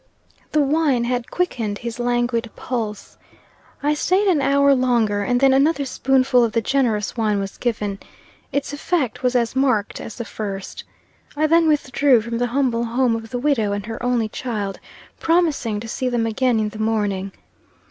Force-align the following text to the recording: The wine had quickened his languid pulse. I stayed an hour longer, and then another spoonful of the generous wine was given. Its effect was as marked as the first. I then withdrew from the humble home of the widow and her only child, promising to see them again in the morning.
The 0.51 0.61
wine 0.61 1.03
had 1.03 1.29
quickened 1.29 1.77
his 1.77 1.99
languid 1.99 2.49
pulse. 2.55 3.19
I 3.83 3.93
stayed 3.93 4.27
an 4.27 4.41
hour 4.41 4.73
longer, 4.73 5.21
and 5.21 5.39
then 5.39 5.53
another 5.53 5.85
spoonful 5.85 6.43
of 6.43 6.53
the 6.53 6.59
generous 6.61 7.15
wine 7.15 7.39
was 7.39 7.55
given. 7.59 7.99
Its 8.51 8.73
effect 8.73 9.21
was 9.21 9.35
as 9.35 9.55
marked 9.55 10.01
as 10.01 10.15
the 10.15 10.25
first. 10.25 10.85
I 11.37 11.45
then 11.45 11.67
withdrew 11.67 12.19
from 12.21 12.39
the 12.39 12.47
humble 12.47 12.85
home 12.85 13.15
of 13.15 13.29
the 13.29 13.37
widow 13.37 13.73
and 13.73 13.85
her 13.85 14.01
only 14.01 14.27
child, 14.27 14.79
promising 15.19 15.79
to 15.81 15.87
see 15.87 16.09
them 16.09 16.25
again 16.25 16.59
in 16.59 16.69
the 16.69 16.79
morning. 16.79 17.31